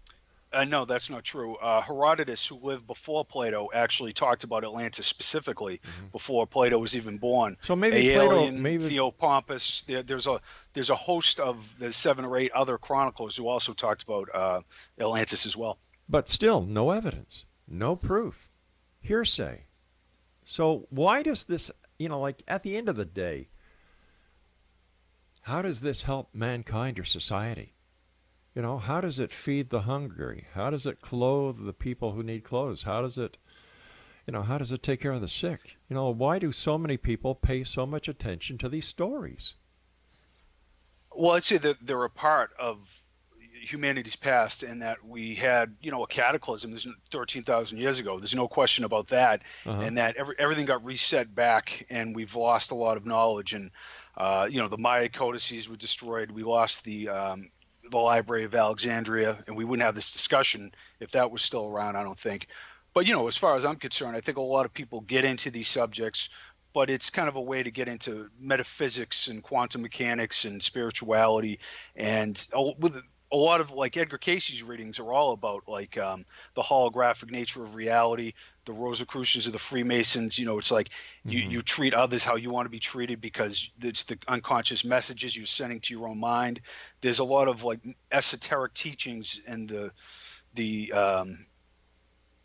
[0.51, 1.57] Uh, no, that's not true.
[1.57, 5.79] Uh, Herodotus, who lived before Plato, actually talked about Atlantis specifically
[6.11, 7.53] before Plato was even born.
[7.53, 7.65] Mm-hmm.
[7.67, 9.85] So maybe Plato- Aelian, maybe- Theopompus.
[9.85, 10.41] There, there's a
[10.73, 14.61] there's a host of there's seven or eight other chroniclers who also talked about uh,
[14.99, 15.79] Atlantis as well.
[16.09, 18.51] But still, no evidence, no proof,
[19.01, 19.67] hearsay.
[20.45, 23.49] So why does this, you know, like at the end of the day,
[25.43, 27.75] how does this help mankind or society?
[28.55, 30.47] You know, how does it feed the hungry?
[30.55, 32.83] How does it clothe the people who need clothes?
[32.83, 33.37] How does it,
[34.27, 35.77] you know, how does it take care of the sick?
[35.89, 39.55] You know, why do so many people pay so much attention to these stories?
[41.15, 43.03] Well, I'd say that they're a part of
[43.61, 46.77] humanity's past and that we had, you know, a cataclysm
[47.11, 48.19] 13,000 years ago.
[48.19, 49.43] There's no question about that.
[49.67, 49.83] Uh-huh.
[49.83, 53.55] And that every, everything got reset back and we've lost a lot of knowledge.
[53.55, 53.71] And,
[54.17, 56.31] uh, you know, the Maya codices were destroyed.
[56.31, 57.51] We lost the, um,
[57.91, 61.97] the Library of Alexandria, and we wouldn't have this discussion if that was still around,
[61.97, 62.49] I don't think.
[62.95, 65.25] But, you know, as far as I'm concerned, I think a lot of people get
[65.25, 66.31] into these subjects
[66.75, 71.59] but it's kind of a way to get into metaphysics and quantum mechanics and spirituality
[71.97, 72.47] and
[72.79, 76.25] with a lot of like Edgar Cayce's readings are all about like um,
[76.55, 78.33] the holographic nature of reality,
[78.69, 80.39] the Rosicrucians or the Freemasons.
[80.39, 81.31] You know, it's like mm-hmm.
[81.31, 85.35] you, you treat others how you want to be treated because it's the unconscious messages
[85.35, 86.61] you're sending to your own mind.
[87.01, 87.81] There's a lot of like
[88.13, 89.91] esoteric teachings in the
[90.55, 91.47] the um,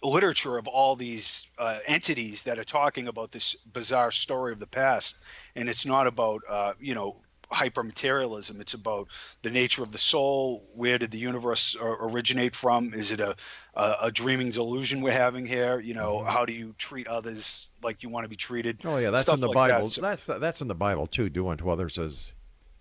[0.01, 4.67] literature of all these uh, entities that are talking about this bizarre story of the
[4.67, 5.17] past,
[5.55, 7.17] and it's not about uh, you know
[7.53, 8.59] hypermaterialism.
[8.59, 9.07] It's about
[9.41, 10.67] the nature of the soul.
[10.73, 12.93] Where did the universe uh, originate from?
[12.93, 13.35] Is it a,
[13.75, 15.79] a, a dreaming delusion we're having here?
[15.79, 16.29] You know, mm-hmm.
[16.29, 18.81] how do you treat others like you want to be treated?
[18.83, 19.85] Oh yeah, that's Stuff in the like Bible.
[19.85, 19.89] That.
[19.89, 21.29] So, that's that's in the Bible too.
[21.29, 22.33] Do unto others as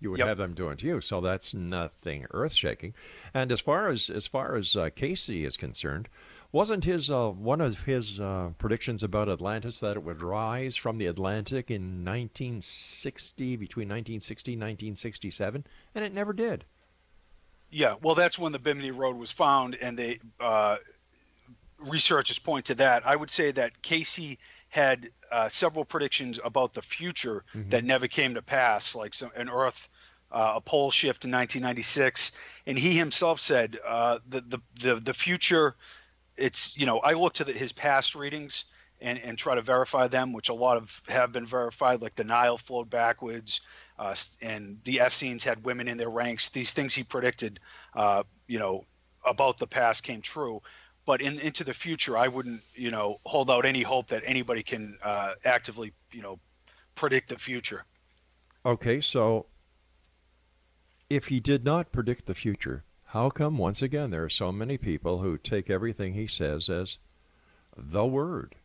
[0.03, 0.27] you would yep.
[0.27, 0.99] have them do unto you.
[0.99, 2.93] So that's nothing earth shaking.
[3.33, 6.09] And as far as as far as uh, Cayce is concerned,
[6.53, 10.99] wasn't his uh, one of his uh, predictions about Atlantis that it would rise from
[10.99, 16.63] the Atlantic in 1960, between 1960 and 1967, and it never did.
[17.71, 20.77] Yeah, well, that's when the Bimini Road was found, and they uh,
[21.79, 23.05] researchers point to that.
[23.05, 24.37] I would say that Cayce
[24.69, 27.69] had uh, several predictions about the future mm-hmm.
[27.69, 29.89] that never came to pass, like some, an Earth
[30.31, 32.31] uh, a pole shift in 1996,
[32.67, 35.75] and he himself said uh, the, the the the future
[36.37, 38.65] it's you know I look to the, his past readings
[39.01, 42.01] and and try to verify them, which a lot of have been verified.
[42.01, 43.61] Like the Nile flowed backwards,
[43.99, 46.49] uh, and the Essenes had women in their ranks.
[46.49, 47.59] These things he predicted,
[47.95, 48.85] uh, you know,
[49.25, 50.61] about the past came true.
[51.05, 54.63] But in into the future, I wouldn't you know hold out any hope that anybody
[54.63, 56.39] can uh, actively you know
[56.95, 57.85] predict the future.
[58.65, 59.47] Okay, so
[61.09, 64.75] if he did not predict the future, how come, once again, there are so many
[64.75, 66.97] people who take everything he says as
[67.77, 68.55] the word?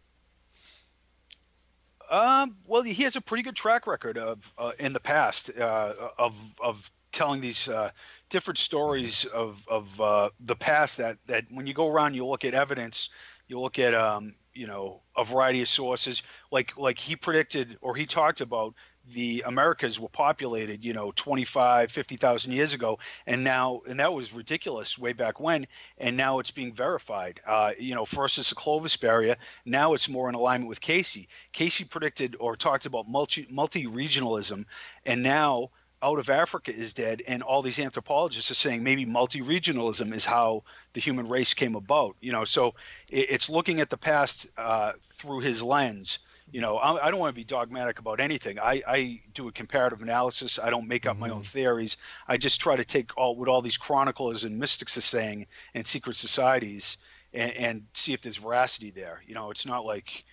[2.11, 5.92] Um, well, he has a pretty good track record of uh, in the past uh,
[6.18, 7.90] of of telling these uh,
[8.30, 10.96] different stories of of uh, the past.
[10.96, 13.11] That that when you go around, you look at evidence,
[13.49, 16.22] you look at um, you know a variety of sources.
[16.51, 18.74] Like like he predicted or he talked about
[19.13, 22.99] the Americas were populated, you know, 25, 50,000 years ago.
[23.27, 25.67] And now, and that was ridiculous way back when.
[25.99, 27.41] And now it's being verified.
[27.47, 29.37] Uh, you know, first it's the Clovis barrier.
[29.65, 31.19] Now it's more in alignment with Cayce.
[31.53, 34.65] Cayce predicted or talked about multi regionalism.
[35.05, 35.71] And now,
[36.03, 40.63] out of Africa is dead, and all these anthropologists are saying maybe multi-regionalism is how
[40.93, 42.17] the human race came about.
[42.21, 42.75] You know, so
[43.09, 46.21] it's looking at the past uh, through his lens,
[46.53, 49.53] you know I, I don't want to be dogmatic about anything I, I do a
[49.53, 51.20] comparative analysis i don't make up mm-hmm.
[51.20, 51.59] my own mm-hmm.
[51.59, 51.96] theories
[52.26, 55.86] i just try to take all what all these chroniclers and mystics are saying and
[55.86, 56.99] secret societies
[57.34, 60.24] and, and see if there's veracity there you know it's not like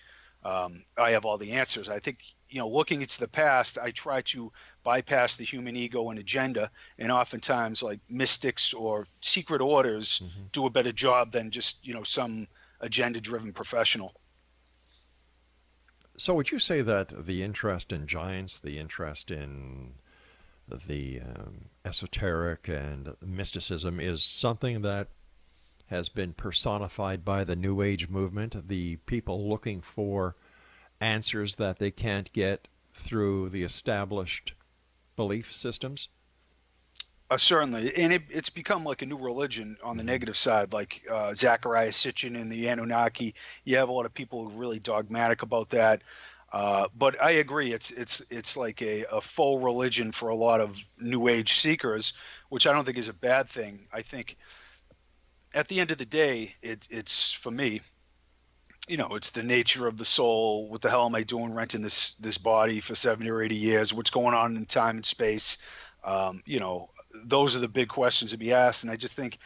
[0.44, 3.90] um, i have all the answers i think you know looking into the past i
[3.90, 4.52] try to
[4.84, 10.44] bypass the human ego and agenda and oftentimes like mystics or secret orders mm-hmm.
[10.52, 12.46] do a better job than just you know some
[12.80, 14.14] agenda driven professional
[16.16, 19.94] so, would you say that the interest in giants, the interest in
[20.68, 25.08] the um, esoteric and mysticism is something that
[25.86, 30.34] has been personified by the New Age movement, the people looking for
[31.00, 34.54] answers that they can't get through the established
[35.14, 36.08] belief systems?
[37.28, 40.08] Uh, certainly, and it, it's become like a new religion on the mm-hmm.
[40.08, 43.34] negative side, like uh, Zecharia Sitchin and the Anunnaki.
[43.64, 46.02] You have a lot of people who are really dogmatic about that.
[46.52, 50.60] Uh, but I agree, it's it's it's like a, a full religion for a lot
[50.60, 52.12] of New Age seekers,
[52.50, 53.88] which I don't think is a bad thing.
[53.92, 54.36] I think
[55.52, 57.80] at the end of the day, it, it's for me,
[58.86, 60.68] you know, it's the nature of the soul.
[60.68, 63.92] What the hell am I doing renting this this body for seventy or eighty years?
[63.92, 65.58] What's going on in time and space?
[66.04, 66.88] Um, you know,
[67.26, 68.84] those are the big questions to be asked.
[68.84, 69.38] And I just think,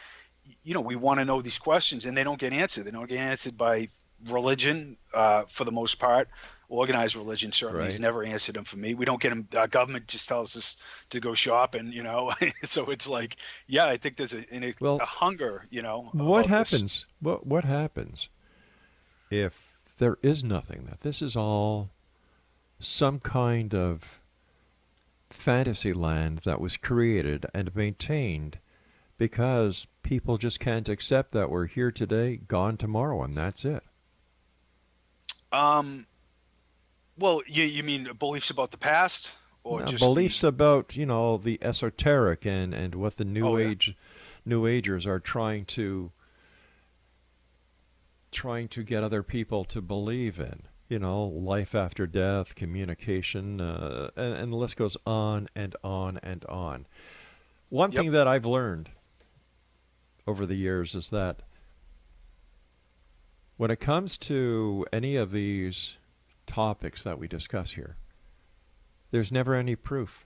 [0.63, 2.85] you know, we want to know these questions, and they don't get answered.
[2.85, 3.87] They don't get answered by
[4.29, 6.27] religion uh, for the most part,
[6.69, 8.93] organized religion certainly has never answered them for me.
[8.93, 9.47] We don't get them.
[9.55, 10.77] Our government just tells us
[11.09, 14.73] to go shop, and you know, so it's like, yeah, I think there's a, an,
[14.79, 16.09] Well, a hunger, you know.
[16.13, 16.49] What this.
[16.49, 17.05] happens?
[17.19, 18.29] What what happens
[19.29, 20.85] if there is nothing?
[20.89, 21.89] That this is all
[22.79, 24.20] some kind of
[25.33, 28.59] fantasy land that was created and maintained
[29.17, 33.83] because people just can't accept that we're here today, gone tomorrow, and that's it.
[35.51, 36.05] Um,
[37.17, 41.05] well, you you mean beliefs about the past, or Now, just beliefs the- about you
[41.05, 43.67] know the esoteric and and what the new Oh, yeah.
[43.69, 43.95] age
[44.45, 46.11] new agers are trying to
[48.31, 54.09] trying to get other people to believe in you know life after death communication uh,
[54.17, 56.85] and, and the list goes on and on and on
[57.69, 58.01] one Yep.
[58.01, 58.89] thing that i've learned
[60.27, 61.43] over the years is that
[63.55, 65.97] when it comes to any of these
[66.45, 67.95] topics that we discuss here
[69.11, 70.25] there's never any proof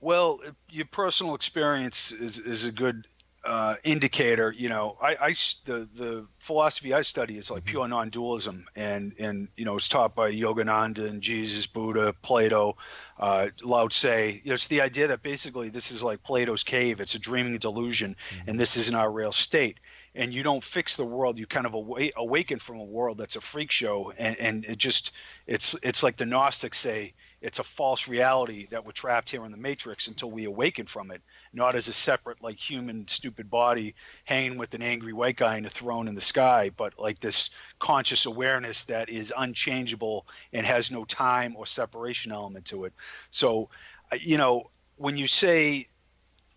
[0.00, 0.40] Well,
[0.70, 3.06] your personal experience is, is a good
[3.44, 4.52] uh, indicator.
[4.56, 5.32] You know, I
[5.64, 10.14] the the philosophy I study is like pure non-dualism, and and you know it's taught
[10.14, 12.76] by Yogananda and Jesus, Buddha, Plato,
[13.18, 14.40] uh, Lao Tse.
[14.42, 17.00] You know, It's the idea that basically this is like Plato's cave.
[17.00, 18.16] It's a dreaming delusion,
[18.46, 19.78] and this isn't our real state.
[20.14, 21.38] And you don't fix the world.
[21.38, 24.78] You kind of awa- awaken from a world that's a freak show, and and it
[24.78, 25.12] just
[25.46, 29.52] it's it's like the Gnostics say it's a false reality that we're trapped here in
[29.52, 31.22] the matrix until we awaken from it
[31.52, 35.64] not as a separate like human stupid body hanging with an angry white guy in
[35.64, 40.90] a throne in the sky but like this conscious awareness that is unchangeable and has
[40.90, 42.92] no time or separation element to it
[43.30, 43.68] so
[44.12, 45.86] uh, you know when you say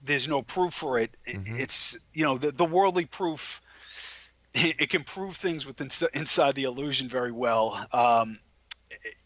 [0.04, 1.60] there's no proof for it Mhm.
[1.60, 3.62] it's you know the, the worldly proof
[4.54, 8.40] it, it can prove things within inside the illusion very well um,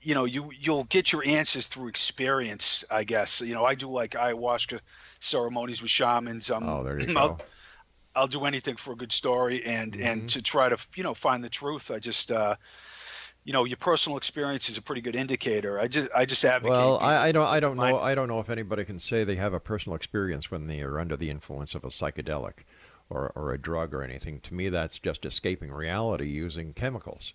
[0.01, 3.89] you know you you'll get your answers through experience i guess you know i do
[3.89, 4.79] like ayahuasca
[5.19, 7.37] ceremonies with shamans um, oh there you I'll, go
[8.15, 10.05] I'll do anything for a good story and Mhm.
[10.05, 12.55] and to try to you know find the truth i just uh
[13.43, 16.71] you know your personal experience is a pretty good indicator i just i just advocate
[16.71, 19.35] Well, I, I don't, I don't know, I don't know if anybody can say they
[19.35, 22.63] have a personal experience when they are under the influence of a psychedelic,
[23.09, 24.39] or, or a drug or anything.
[24.41, 27.33] To me, that's just escaping reality using chemicals.